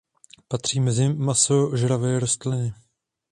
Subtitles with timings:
[0.47, 2.73] Patří mezi masožravé rostliny.